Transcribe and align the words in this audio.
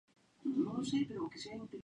Fue 0.41 0.49
enterrado 0.51 0.77
en 0.77 0.79
el 0.83 0.89
Cementerio 0.89 1.21
Mount 1.21 1.31
Hope, 1.31 1.37
en 1.37 1.39
San 1.39 1.59
Diego, 1.59 1.69
California. 1.69 1.79